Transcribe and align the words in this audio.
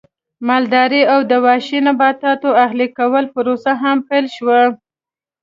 مالدارۍ 0.47 1.03
او 1.13 1.19
د 1.31 1.33
وحشي 1.45 1.79
نباتاتو 1.87 2.49
اهلي 2.65 2.87
کولو 2.97 3.31
پروسه 3.35 3.71
هم 3.81 3.97
پیل 4.07 4.25
شوه 4.35 4.59